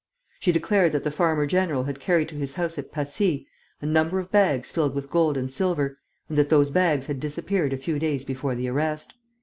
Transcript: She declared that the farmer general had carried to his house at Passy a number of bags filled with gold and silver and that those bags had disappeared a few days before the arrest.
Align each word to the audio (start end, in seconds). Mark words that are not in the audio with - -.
She 0.39 0.51
declared 0.51 0.93
that 0.93 1.03
the 1.03 1.11
farmer 1.11 1.45
general 1.45 1.83
had 1.83 1.99
carried 1.99 2.27
to 2.29 2.35
his 2.35 2.55
house 2.55 2.79
at 2.79 2.91
Passy 2.91 3.45
a 3.81 3.85
number 3.85 4.17
of 4.17 4.31
bags 4.31 4.71
filled 4.71 4.95
with 4.95 5.11
gold 5.11 5.37
and 5.37 5.53
silver 5.53 5.95
and 6.27 6.39
that 6.39 6.49
those 6.49 6.71
bags 6.71 7.05
had 7.05 7.19
disappeared 7.19 7.71
a 7.71 7.77
few 7.77 7.99
days 7.99 8.25
before 8.25 8.55
the 8.55 8.67
arrest. 8.67 9.13